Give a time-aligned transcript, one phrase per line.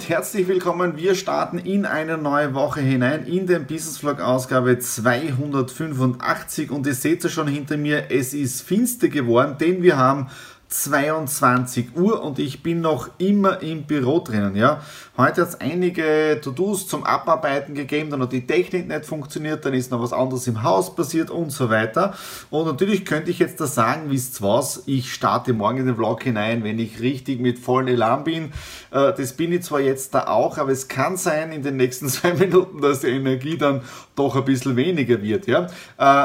[0.00, 0.96] und herzlich willkommen.
[0.96, 6.94] Wir starten in eine neue Woche hinein in den Business Vlog Ausgabe 285 und ihr
[6.94, 10.28] seht es schon hinter mir, es ist finster geworden, denn wir haben
[10.70, 14.54] 22 Uhr und ich bin noch immer im Büro drinnen.
[14.54, 14.80] Ja.
[15.16, 19.74] Heute hat es einige To-Dos zum Abarbeiten gegeben, dann hat die Technik nicht funktioniert, dann
[19.74, 22.14] ist noch was anderes im Haus passiert und so weiter.
[22.50, 26.22] Und natürlich könnte ich jetzt da sagen, wisst was, ich starte morgen in den Vlog
[26.22, 28.52] hinein, wenn ich richtig mit vollen Elan bin.
[28.92, 32.08] Äh, das bin ich zwar jetzt da auch, aber es kann sein in den nächsten
[32.08, 33.82] zwei Minuten, dass die Energie dann
[34.20, 35.46] doch ein bisschen weniger wird.
[35.46, 35.64] Ja.
[35.64, 35.68] Äh,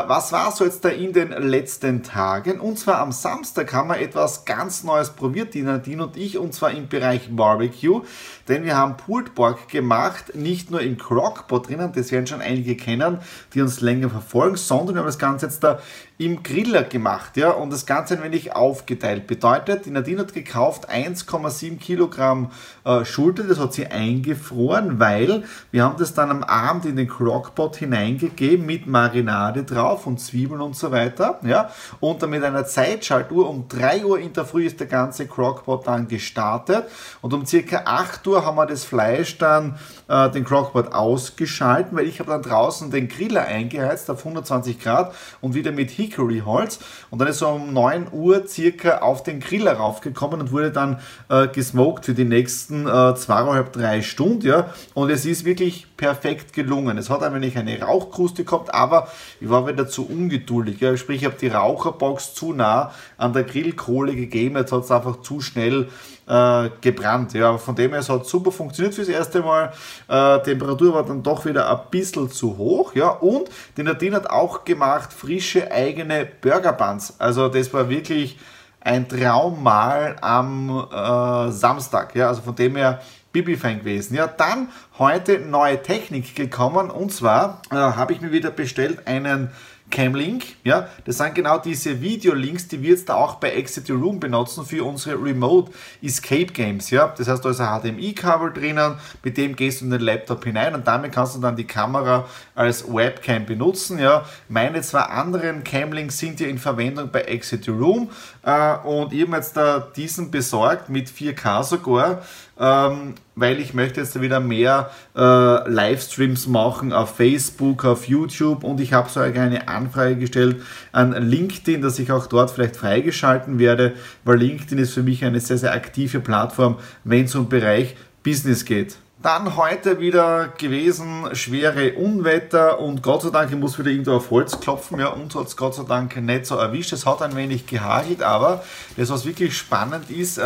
[0.07, 2.59] was war so jetzt da in den letzten Tagen?
[2.59, 6.39] Und zwar am Samstag haben wir etwas was ganz Neues probiert, die Nadine und ich,
[6.39, 8.02] und zwar im Bereich Barbecue.
[8.47, 12.75] Denn wir haben Pulled Pork gemacht, nicht nur im Crockpot drinnen, das werden schon einige
[12.75, 13.19] kennen,
[13.53, 15.80] die uns länger verfolgen, sondern wir haben das Ganze jetzt da
[16.17, 19.27] im Griller gemacht, ja, und das Ganze ein wenig aufgeteilt.
[19.27, 22.52] Bedeutet, die Nadine hat gekauft 1,7 Kilogramm
[22.85, 27.09] äh, Schulter, das hat sie eingefroren, weil wir haben das dann am Abend in den
[27.09, 32.66] Crockpot hineingegeben mit Marinade drauf und Zwiebeln und so weiter, ja, und dann mit einer
[32.66, 36.86] Zeitschaltuhr um 3 Uhr in der Früh ist der ganze Crockpot dann gestartet.
[37.21, 39.77] Und um circa 8 Uhr haben wir das Fleisch dann
[40.08, 45.14] äh, den Crockpot ausgeschalten, weil ich habe dann draußen den Griller eingeheizt auf 120 Grad
[45.42, 46.80] und wieder mit Hickory Holz.
[47.10, 50.99] Und dann ist so um 9 Uhr circa auf den Griller raufgekommen und wurde dann
[51.30, 56.54] äh, gesmoked für die nächsten äh, zweieinhalb, drei Stunden, ja, und es ist wirklich perfekt
[56.54, 56.98] gelungen.
[56.98, 59.08] Es hat ein wenig eine Rauchkruste gehabt, aber
[59.39, 63.44] ich war wieder zu ungeduldig, ja, sprich, ich habe die Raucherbox zu nah an der
[63.44, 65.88] Grillkohle gegeben, jetzt hat es einfach zu schnell
[66.28, 67.33] äh, gebrannt.
[67.33, 69.72] Ja, von dem her, es hat super funktioniert fürs erste Mal.
[70.08, 72.95] Äh, Temperatur war dann doch wieder ein bisschen zu hoch.
[72.95, 77.16] Ja, und die Nadine hat auch gemacht frische eigene Burger Buns.
[77.20, 78.38] Also das war wirklich
[78.82, 82.16] ein Traummal am äh, Samstag.
[82.16, 83.02] Ja, also von dem her
[83.35, 84.15] Bibi-Fan gewesen.
[84.15, 89.49] Ja, dann heute neue Technik gekommen und zwar äh, habe ich mir wieder bestellt einen
[89.91, 93.99] Camlink, ja, das sind genau diese Videolinks, die wir jetzt da auch bei Exit Your
[93.99, 97.13] Room benutzen für unsere Remote Escape Games, ja.
[97.15, 100.73] Das heißt, da ist ein HDMI-Kabel drinnen, mit dem gehst du in den Laptop hinein
[100.73, 102.25] und damit kannst du dann die Kamera
[102.55, 104.25] als Webcam benutzen, ja.
[104.49, 108.09] Meine zwei anderen Camlinks sind ja in Verwendung bei Exit Your Room
[108.43, 112.23] äh, und ich habe jetzt da diesen besorgt mit 4K sogar
[112.59, 118.79] ähm, weil ich möchte jetzt wieder mehr äh, Livestreams machen auf Facebook, auf YouTube und
[118.79, 123.93] ich habe so eine Anfrage gestellt an LinkedIn, dass ich auch dort vielleicht freigeschalten werde,
[124.23, 128.65] weil LinkedIn ist für mich eine sehr, sehr aktive Plattform, wenn es um Bereich Business
[128.65, 128.97] geht.
[129.25, 134.30] Dann heute wieder gewesen schwere Unwetter und Gott sei Dank, ich muss wieder irgendwo auf
[134.30, 135.00] Holz klopfen.
[135.00, 136.94] Ja, uns hat es Gott sei Dank nicht so erwischt.
[136.94, 138.63] Es hat ein wenig gehagelt, aber
[138.95, 140.41] das, was wirklich spannend ist, äh,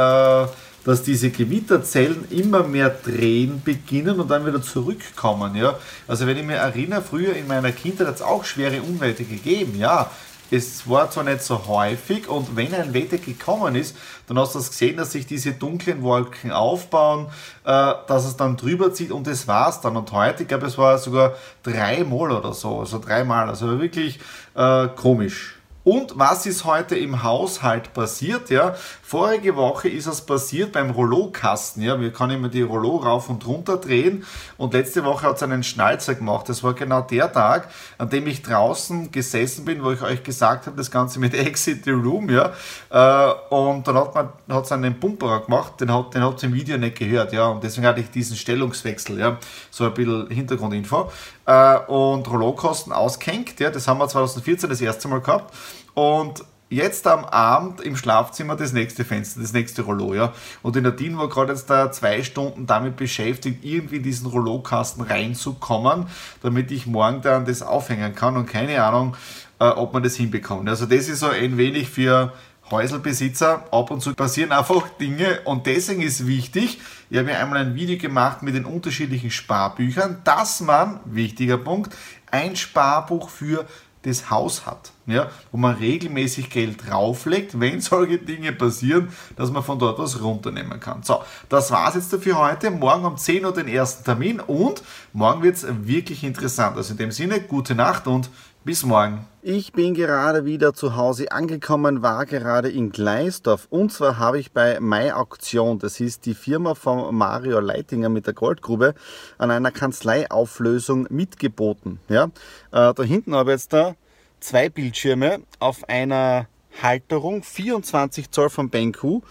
[0.86, 5.58] dass diese Gewitterzellen immer mehr drehen beginnen und dann wieder zurückkommen.
[5.58, 5.78] Ja?
[6.08, 9.78] Also wenn ich mir erinnere, früher in meiner Kindheit hat es auch schwere Unwetter gegeben.
[9.78, 10.10] Ja,
[10.52, 13.96] es war zwar nicht so häufig und wenn ein Wetter gekommen ist,
[14.28, 17.28] dann hast du das gesehen, dass sich diese dunklen Wolken aufbauen,
[17.66, 19.96] äh, dass es dann drüber zieht und das war's dann.
[19.96, 21.34] Und heute, ich glaube, es war sogar
[21.64, 24.20] dreimal oder so, also dreimal, also wirklich
[24.56, 25.59] äh, komisch.
[25.86, 28.50] Und was ist heute im Haushalt passiert?
[28.50, 31.82] Ja, vorige Woche ist es passiert beim Rollo-Kasten.
[31.82, 34.26] Ja, wir können immer die Rollo rauf und runter drehen.
[34.58, 36.50] Und letzte Woche hat es einen Schnalzer gemacht.
[36.50, 40.68] Das war genau der Tag, an dem ich draußen gesessen bin, wo ich euch gesagt
[40.68, 42.30] habe, das Ganze mit Exit the Room.
[42.30, 42.52] Ja,
[42.90, 45.80] äh, und dann hat man hat es einen Pumperer gemacht.
[45.80, 47.32] Den hat den hat im Video nicht gehört.
[47.32, 49.18] Ja, und deswegen hatte ich diesen Stellungswechsel.
[49.18, 49.38] Ja,
[49.72, 51.10] so ein bisschen Hintergrundinfo.
[51.50, 53.60] Äh, und Rollo-Kosten ausgehängt.
[53.60, 55.52] Ja, das haben wir 2014 das erste Mal gehabt.
[55.96, 60.32] Und jetzt am Abend im Schlafzimmer das nächste Fenster, das nächste Rollo, ja.
[60.62, 65.04] Und die Nadine war gerade jetzt da zwei Stunden damit beschäftigt, irgendwie in diesen Rollokasten
[65.04, 66.06] reinzukommen,
[66.44, 69.18] damit ich morgen dann das aufhängen kann und keine Ahnung,
[69.60, 70.70] äh, ob man das hinbekommt.
[70.70, 72.32] Also das ist so ein wenig für
[72.72, 76.80] Häuselbesitzer, ab und zu passieren einfach Dinge und deswegen ist wichtig,
[77.10, 81.96] ich habe mir einmal ein Video gemacht mit den unterschiedlichen Sparbüchern, dass man, wichtiger Punkt,
[82.32, 83.66] ein Sparbuch für
[84.04, 89.62] das Haus hat, ja, wo man regelmäßig Geld drauflegt, wenn solche Dinge passieren, dass man
[89.62, 91.04] von dort was runternehmen kann.
[91.04, 92.72] So, das war's jetzt dafür heute.
[92.72, 96.78] Morgen um 10 Uhr den ersten Termin und morgen wird's wirklich interessant.
[96.78, 98.30] Also in dem Sinne, gute Nacht und
[98.64, 99.26] bis morgen.
[99.42, 104.52] Ich bin gerade wieder zu Hause angekommen, war gerade in Gleisdorf und zwar habe ich
[104.52, 108.96] bei My Auktion, das ist die Firma von Mario Leitinger mit der Goldgrube,
[109.38, 112.00] an einer Kanzleiauflösung mitgeboten.
[112.10, 112.26] Ja?
[112.72, 113.96] Äh, da hinten habe ich jetzt da
[114.42, 116.48] zwei Bildschirme auf einer
[116.82, 119.22] Halterung, 24 Zoll von Benku,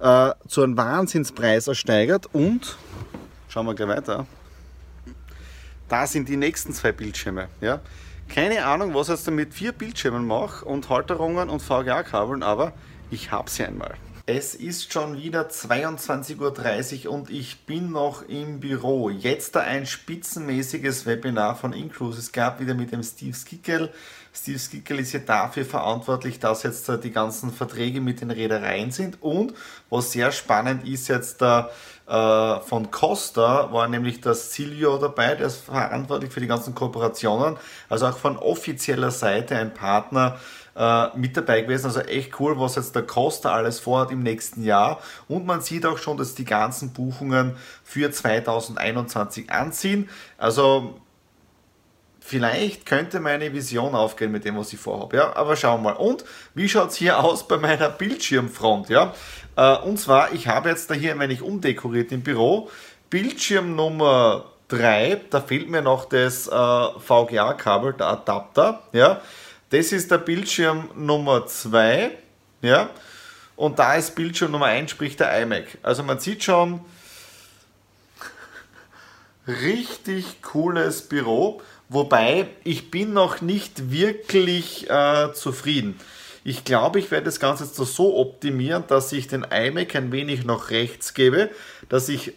[0.00, 2.78] äh, zu einem Wahnsinnspreis ersteigert und,
[3.48, 4.26] schauen wir gleich weiter,
[5.88, 7.48] da sind die nächsten zwei Bildschirme.
[7.60, 7.80] Ja?
[8.32, 12.72] Keine Ahnung, was ich jetzt damit vier Bildschirmen mache und Halterungen und VGA-Kabeln, aber
[13.10, 13.96] ich habe sie einmal.
[14.26, 19.10] Es ist schon wieder 22.30 Uhr und ich bin noch im Büro.
[19.10, 22.20] Jetzt da ein spitzenmäßiges Webinar von Incruise.
[22.20, 23.90] Es gab wieder mit dem Steve Skickel.
[24.32, 29.20] Steve Skickel ist ja dafür verantwortlich, dass jetzt die ganzen Verträge mit den Reedereien sind.
[29.20, 29.54] Und
[29.88, 31.70] was sehr spannend ist jetzt da
[32.10, 37.56] äh, von Costa war nämlich das Silvio dabei, der ist verantwortlich für die ganzen Kooperationen.
[37.88, 40.40] Also auch von offizieller Seite ein Partner
[40.74, 41.86] äh, mit dabei gewesen.
[41.86, 44.98] Also echt cool, was jetzt der Costa alles vorhat im nächsten Jahr.
[45.28, 50.08] Und man sieht auch schon, dass die ganzen Buchungen für 2021 anziehen.
[50.36, 51.00] Also
[52.30, 55.16] vielleicht könnte meine Vision aufgehen mit dem, was ich vorhabe.
[55.16, 55.96] Ja, aber schauen wir mal.
[55.96, 56.24] Und
[56.54, 58.88] wie schaut es hier aus bei meiner Bildschirmfront?
[58.88, 59.14] Ja,
[59.56, 62.70] äh, und zwar, ich habe jetzt da hier ein wenig umdekoriert im Büro.
[63.10, 68.80] Bildschirm Nummer 3, da fehlt mir noch das äh, VGA-Kabel, der Adapter.
[68.92, 69.20] Ja,
[69.70, 72.12] das ist der Bildschirm Nummer 2.
[72.62, 72.90] Ja,
[73.56, 75.78] und da ist Bildschirm Nummer 1, sprich der iMac.
[75.82, 76.80] Also man sieht schon,
[79.48, 81.60] richtig cooles Büro,
[81.90, 86.00] wobei ich bin noch nicht wirklich äh, zufrieden.
[86.42, 90.44] Ich glaube, ich werde das Ganze jetzt so optimieren, dass ich den iMac ein wenig
[90.44, 91.50] nach rechts gebe,
[91.90, 92.32] dass ich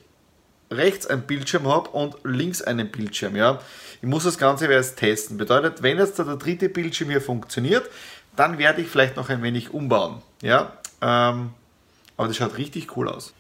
[0.70, 3.38] rechts ein Bildschirm habe und links einen Bildschirm.
[3.38, 3.62] Ja.
[4.02, 5.38] Ich muss das Ganze erst testen.
[5.38, 7.90] Bedeutet, wenn jetzt der dritte Bildschirm hier funktioniert,
[8.36, 10.22] dann werde ich vielleicht noch ein wenig umbauen.
[10.42, 10.74] Ja.
[11.02, 11.52] Ähm,
[12.18, 13.34] aber das schaut richtig cool aus.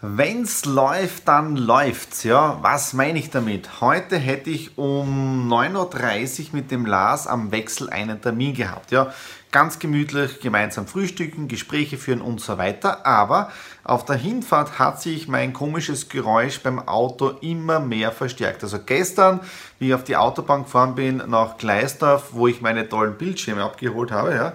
[0.00, 2.58] Wenn's läuft, dann läuft's, ja.
[2.62, 3.80] Was meine ich damit?
[3.80, 9.12] Heute hätte ich um 9.30 Uhr mit dem Lars am Wechsel einen Termin gehabt, ja.
[9.50, 13.06] Ganz gemütlich gemeinsam frühstücken, Gespräche führen und so weiter.
[13.06, 13.50] Aber
[13.88, 18.62] auf der Hinfahrt hat sich mein komisches Geräusch beim Auto immer mehr verstärkt.
[18.62, 19.40] Also gestern,
[19.78, 24.10] wie ich auf die Autobahn gefahren bin nach Gleisdorf, wo ich meine tollen Bildschirme abgeholt
[24.12, 24.52] habe, ja,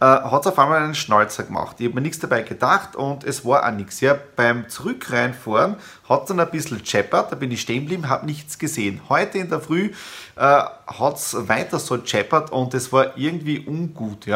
[0.00, 1.76] äh, hat es auf einmal einen Schnalzer gemacht.
[1.78, 4.00] Ich habe mir nichts dabei gedacht und es war auch nichts.
[4.00, 5.76] Ja, beim Zurückreinfahren
[6.08, 9.00] hat es dann ein bisschen scheppert, da bin ich stehen geblieben, habe nichts gesehen.
[9.08, 9.92] Heute in der Früh
[10.34, 14.26] äh, hat es weiter so scheppert und es war irgendwie ungut.
[14.26, 14.31] Ja.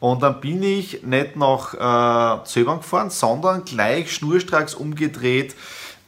[0.00, 5.54] Und dann bin ich nicht nach äh, Zöbern gefahren, sondern gleich schnurstracks umgedreht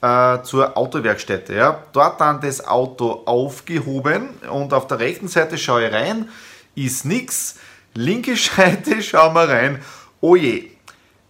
[0.01, 1.55] äh, zur Autowerkstätte.
[1.55, 1.83] Ja.
[1.93, 6.29] Dort dann das Auto aufgehoben und auf der rechten Seite schaue ich rein,
[6.75, 7.57] ist nichts
[7.95, 9.83] linke Seite, schauen wir rein.
[10.21, 10.71] Oh je,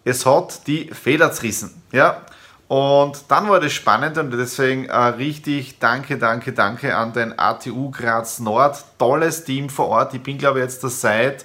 [0.04, 1.82] es hat die Feder zerrissen.
[1.92, 2.22] Ja?
[2.66, 7.90] Und dann war das spannend und deswegen äh, richtig danke, danke, danke an den ATU
[7.90, 8.82] Graz Nord.
[8.98, 10.14] Tolles Team vor Ort.
[10.14, 11.44] Ich bin, glaube ich, jetzt seit,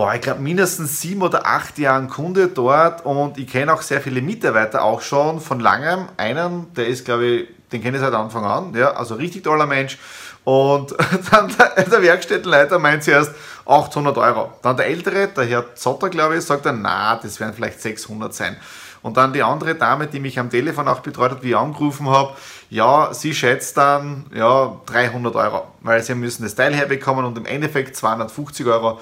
[0.00, 4.00] boah, ich glaube, mindestens sieben oder acht Jahren Kunde dort und ich kenne auch sehr
[4.00, 6.08] viele Mitarbeiter auch schon von langem.
[6.16, 9.66] Einen, der ist, glaube ich, den kenne ich seit Anfang an, ja, also richtig toller
[9.66, 9.98] Mensch.
[10.42, 10.94] Und
[11.30, 13.34] dann der, der Werkstättenleiter meint zuerst
[13.66, 14.50] 800 Euro.
[14.62, 18.32] Dann der ältere, der Herr Zotter, glaube ich, sagt dann, na, das werden vielleicht 600
[18.32, 18.56] sein.
[19.02, 22.08] Und dann die andere Dame, die mich am Telefon auch betreut hat, wie ich angerufen
[22.08, 22.32] habe,
[22.70, 27.44] ja, sie schätzt dann ja, 300 Euro, weil sie müssen das Teil herbekommen und im
[27.44, 28.98] Endeffekt 250 Euro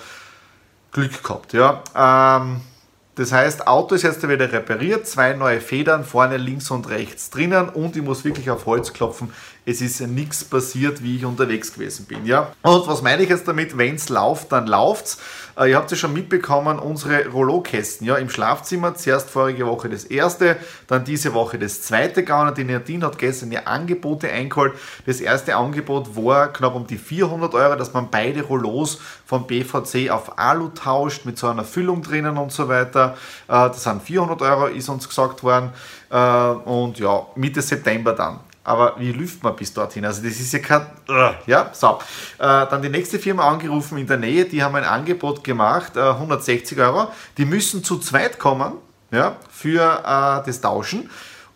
[0.92, 1.52] Glück gehabt.
[1.52, 1.82] Ja.
[1.94, 2.60] Ähm,
[3.18, 7.68] das heißt, Auto ist jetzt wieder repariert, zwei neue Federn vorne links und rechts drinnen
[7.68, 9.32] und ich muss wirklich auf Holz klopfen
[9.68, 12.24] es ist nichts passiert, wie ich unterwegs gewesen bin.
[12.24, 12.52] Ja?
[12.62, 13.76] Und was meine ich jetzt damit?
[13.76, 15.18] Wenn es läuft, dann läuft's.
[15.58, 18.94] Äh, ihr habt ja schon mitbekommen, unsere Rollo-Kästen ja, im Schlafzimmer.
[18.94, 20.56] Zuerst vorige Woche das erste,
[20.86, 22.54] dann diese Woche das zweite gegangen.
[22.54, 24.72] Die Nadine hat gestern ihr Angebote eingeholt.
[25.04, 30.10] Das erste Angebot war knapp um die 400 Euro, dass man beide Rollos vom BVC
[30.10, 33.07] auf Alu tauscht mit so einer Füllung drinnen und so weiter.
[33.08, 35.72] Äh, das sind 400 Euro, ist uns gesagt worden.
[36.10, 38.40] Äh, und ja, Mitte September dann.
[38.68, 40.04] aber wie lüft man bis dorthin?
[40.04, 40.82] Also das ist ja kein...
[41.08, 41.98] Uh, ja, so.
[42.38, 46.00] Äh, dann die nächste Firma angerufen in der Nähe, die haben ein Angebot gemacht, äh,
[46.00, 47.08] 160 Euro.
[47.38, 48.74] Die müssen zu zweit kommen
[49.10, 51.08] ja, für äh, das Tauschen.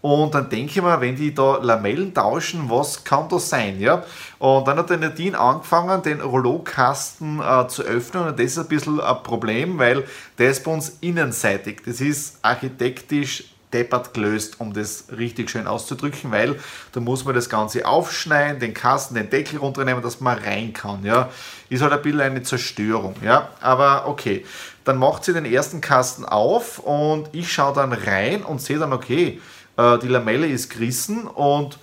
[0.02, 3.80] Und dann denke ich mir, wenn die da Lamellen tauschen, was kann das sein?
[3.80, 4.02] Ja?
[4.40, 8.26] Und dann hat der Nadine angefangen, den Rollokasten äh, zu öffnen.
[8.26, 10.04] Und das ist ein bisschen ein Problem, weil
[10.38, 11.82] der ist bei uns innenseitig.
[11.86, 16.58] Das ist architektisch deppert gelöst, um das richtig schön auszudrücken, weil
[16.92, 21.04] da muss man das Ganze aufschneiden, den Kasten, den Deckel runternehmen, dass man rein kann.
[21.04, 21.30] Ja.
[21.70, 23.14] Ist halt ein bisschen eine Zerstörung.
[23.22, 23.50] Ja.
[23.60, 24.44] Aber okay,
[24.84, 28.92] dann macht sie den ersten Kasten auf und ich schaue dann rein und sehe dann,
[28.92, 29.40] okay,
[29.76, 31.78] äh, die Lamelle ist gerissen und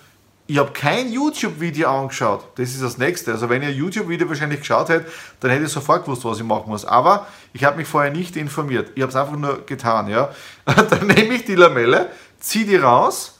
[0.46, 2.44] ich habe kein YouTube-Video angeschaut.
[2.56, 3.30] Das ist das nächste.
[3.30, 6.68] Also wenn ihr YouTube-Video wahrscheinlich geschaut hättet, dann hätte ich sofort gewusst, was ich machen
[6.68, 6.84] muss.
[6.84, 8.90] Aber ich habe mich vorher nicht informiert.
[8.96, 10.08] Ich habe es einfach nur getan.
[10.08, 10.30] Ja?
[10.64, 13.38] Dann nehme ich die Lamelle, ziehe die raus,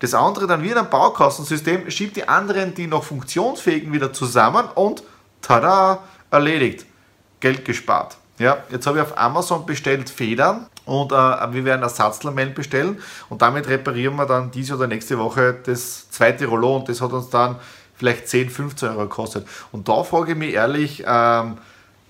[0.00, 5.02] das andere dann wieder ein Baukastensystem, schiebe die anderen, die noch funktionsfähigen, wieder zusammen und
[5.40, 6.84] tada, erledigt.
[7.40, 8.18] Geld gespart.
[8.38, 13.42] Ja, jetzt habe ich auf Amazon bestellt Federn und äh, wir werden Ersatzlamellen bestellen und
[13.42, 17.28] damit reparieren wir dann diese oder nächste Woche das zweite Rollo und das hat uns
[17.28, 17.56] dann
[17.94, 19.46] vielleicht 10, 15 Euro gekostet.
[19.72, 21.58] Und da frage ich mich ehrlich, ähm,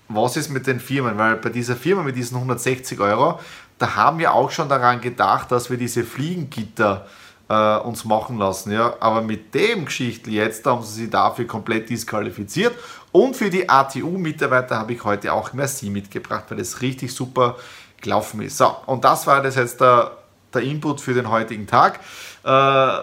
[0.09, 1.17] was ist mit den Firmen?
[1.17, 3.39] Weil bei dieser Firma mit diesen 160 Euro,
[3.77, 7.07] da haben wir auch schon daran gedacht, dass wir diese Fliegengitter
[7.49, 8.71] äh, uns machen lassen.
[8.71, 8.95] Ja?
[8.99, 12.73] Aber mit dem Geschichte jetzt haben sie sich dafür komplett disqualifiziert.
[13.11, 17.55] Und für die ATU-Mitarbeiter habe ich heute auch Merci mitgebracht, weil das richtig super
[18.01, 18.57] gelaufen ist.
[18.57, 20.11] So, und das war das jetzt der,
[20.53, 21.99] der Input für den heutigen Tag.
[22.43, 22.99] Äh,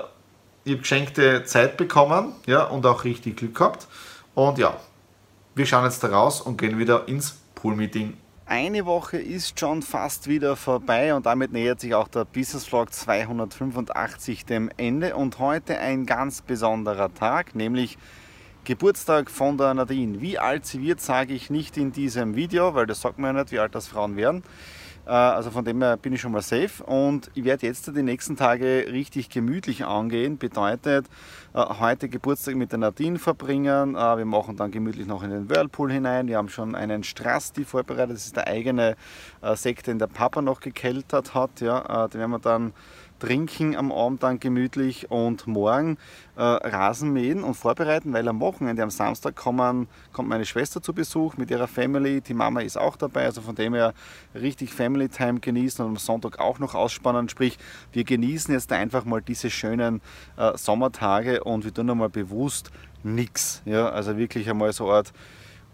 [0.67, 3.87] ich habe geschenkte Zeit bekommen ja, und auch richtig Glück gehabt.
[4.35, 4.77] Und ja,
[5.55, 10.29] wir schauen jetzt da raus und gehen wieder ins Pool-Meeting eine Woche ist schon fast
[10.29, 15.79] wieder vorbei und damit nähert sich auch der Business Vlog 285 dem Ende und heute
[15.79, 17.97] ein ganz besonderer Tag, nämlich
[18.65, 20.21] Geburtstag von der Nadine.
[20.21, 23.43] Wie alt sie wird, sage ich nicht in diesem Video, weil das sagt man ja
[23.43, 24.43] nicht, wie alt das Frauen werden.
[25.07, 28.03] Äh, also von dem her bin ich schon mal safe und ich werde jetzt die
[28.03, 30.39] nächsten Tage richtig gemütlich angehen.
[30.39, 31.07] Bedeutet,
[31.55, 33.95] äh, heute Geburtstag mit der Nadine verbringen.
[33.95, 36.29] Äh, wir machen dann gemütlich noch in den Whirlpool hinein.
[36.29, 38.17] Wir haben schon einen Strasti vorbereitet.
[38.17, 38.97] Das ist der eigene
[39.55, 41.61] Sekt, den der Papa noch gekeltert hat.
[41.61, 42.73] Den werden wir dann
[43.19, 45.97] trinken am Abend dann gemütlich und morgen
[46.37, 50.93] äh, Rasen mähen und vorbereiten, weil am Wochenende, am Samstag kommen, kommt meine Schwester zu
[50.93, 52.21] Besuch mit ihrer Family.
[52.21, 53.95] Die Mama ist auch dabei, also von dem her
[54.35, 57.29] richtig Family Time genießen und am Sonntag auch noch ausspannen.
[57.29, 57.59] Sprich,
[57.93, 60.01] wir genießen jetzt einfach mal diese schönen
[60.37, 62.71] äh, Sommertage und wir tun einmal bewusst
[63.03, 63.63] nichts.
[63.65, 63.91] Ja?
[63.91, 65.13] Also wirklich einmal so eine Art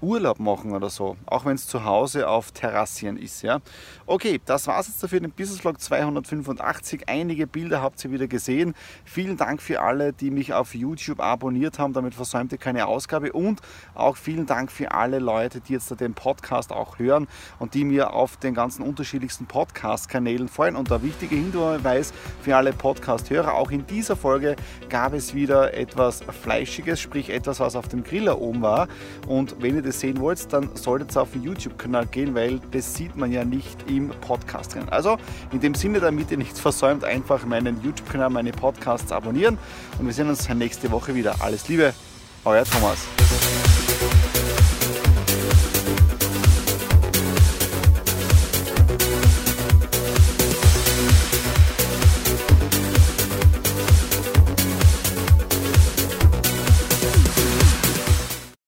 [0.03, 3.43] Urlaub machen oder so, auch wenn es zu Hause auf Terrassien ist.
[3.43, 3.61] Ja?
[4.07, 7.09] Okay, das war es jetzt dafür, den Business Vlog 285.
[7.09, 8.75] Einige Bilder habt ihr wieder gesehen.
[9.05, 13.33] Vielen Dank für alle, die mich auf YouTube abonniert haben, damit versäumt ihr keine Ausgabe
[13.33, 13.61] und
[13.95, 17.27] auch vielen Dank für alle Leute, die jetzt den Podcast auch hören
[17.59, 20.77] und die mir auf den ganzen unterschiedlichsten Podcast-Kanälen folgen.
[20.77, 24.57] Und der wichtige Hinweis für alle Podcast-Hörer, auch in dieser Folge
[24.89, 28.89] gab es wieder etwas Fleischiges, sprich etwas, was auf dem Griller oben war.
[29.27, 32.61] Und wenn ihr das das sehen wollt, dann solltet ihr auf den YouTube-Kanal gehen, weil
[32.71, 34.89] das sieht man ja nicht im Podcast drin.
[34.91, 35.19] Also
[35.53, 39.59] in dem Sinne, damit ihr nichts versäumt, einfach meinen YouTube-Kanal, meine Podcasts abonnieren
[39.99, 41.37] und wir sehen uns nächste Woche wieder.
[41.41, 41.93] Alles Liebe,
[42.45, 42.99] euer Thomas.